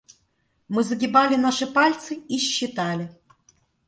Мы 0.67 0.83
загибали 0.83 1.35
наши 1.35 1.67
пальцы 1.67 2.15
и 2.15 2.39
считали. 2.39 3.15